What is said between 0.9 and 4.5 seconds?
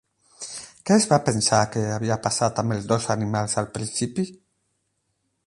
es va pensar que havia passat amb els dos animals al principi?